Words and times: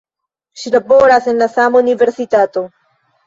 Ŝi 0.61 0.71
laboras 0.75 1.27
en 1.33 1.43
la 1.43 1.47
sama 1.57 1.81
universitato. 1.85 2.65